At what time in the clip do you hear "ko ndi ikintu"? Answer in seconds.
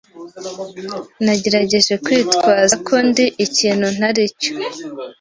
2.87-3.87